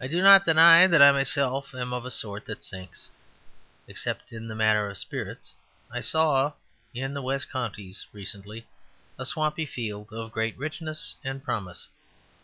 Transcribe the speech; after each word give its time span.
I 0.00 0.06
do 0.06 0.22
not 0.22 0.44
deny 0.44 0.86
that 0.86 1.02
I 1.02 1.10
myself 1.10 1.74
am 1.74 1.92
of 1.92 2.04
a 2.04 2.12
sort 2.12 2.44
that 2.46 2.62
sinks 2.62 3.10
except 3.88 4.32
in 4.32 4.46
the 4.46 4.54
matter 4.54 4.88
of 4.88 4.96
spirits. 4.96 5.52
I 5.90 6.00
saw 6.00 6.52
in 6.94 7.12
the 7.12 7.22
west 7.22 7.50
counties 7.50 8.06
recently 8.12 8.68
a 9.18 9.26
swampy 9.26 9.66
field 9.66 10.12
of 10.12 10.30
great 10.30 10.56
richness 10.56 11.16
and 11.24 11.42
promise. 11.42 11.88